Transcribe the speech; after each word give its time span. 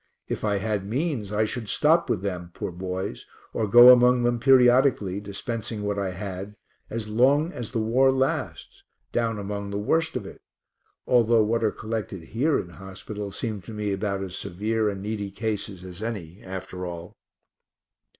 If 0.27 0.43
I 0.43 0.57
had 0.57 0.83
means 0.83 1.31
I 1.31 1.45
should 1.45 1.69
stop 1.69 2.09
with 2.09 2.23
them, 2.23 2.49
poor 2.55 2.71
boys, 2.71 3.27
or 3.53 3.67
go 3.67 3.89
among 3.91 4.23
them 4.23 4.39
periodically, 4.39 5.19
dispensing 5.19 5.83
what 5.83 5.99
I 5.99 6.09
had, 6.09 6.55
as 6.89 7.07
long 7.07 7.51
as 7.53 7.71
the 7.71 7.77
war 7.81 8.11
lasts, 8.11 8.83
down 9.11 9.37
among 9.37 9.69
the 9.69 9.77
worst 9.77 10.15
of 10.15 10.25
it 10.25 10.41
(although 11.05 11.43
what 11.43 11.63
are 11.63 11.69
collected 11.71 12.23
here 12.23 12.57
in 12.59 12.69
hospital 12.69 13.31
seem 13.31 13.61
to 13.61 13.73
me 13.75 13.93
about 13.93 14.23
as 14.23 14.35
severe 14.35 14.89
and 14.89 15.03
needy 15.03 15.29
cases 15.29 15.83
as 15.83 16.01
any, 16.01 16.41
after 16.43 16.83
all). 16.83 17.15